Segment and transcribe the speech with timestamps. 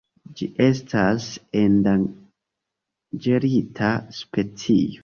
[0.37, 1.27] Ĝi estas
[1.61, 4.99] endanĝerita specio.